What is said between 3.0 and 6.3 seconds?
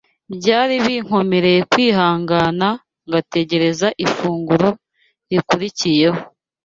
ngategereza ifunguro rikurikiyeho